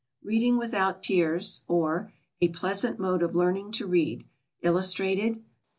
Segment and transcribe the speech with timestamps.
[0.23, 2.11] Reading without Tears; or,
[2.41, 4.25] A Pleasant Mode of Learning to Read.
[4.63, 5.43] Illustrated.